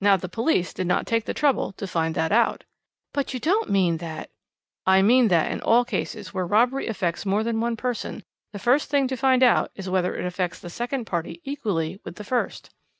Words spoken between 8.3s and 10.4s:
the first thing to find out is whether it